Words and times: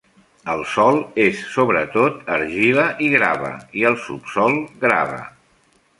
El 0.53 0.61
sòl 0.75 0.95
és 1.25 1.43
sobretot 1.57 2.33
argila 2.37 2.85
i 3.09 3.11
grava, 3.19 3.53
i 3.83 3.87
el 3.91 3.99
subsol 4.07 4.59
grava. 4.87 5.25